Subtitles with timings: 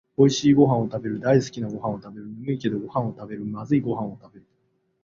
[0.17, 4.45] おいしいごはんをたべる、だいすきなごはんをたべる、ねむいけどごはんをたべる、まずいごはんをたべる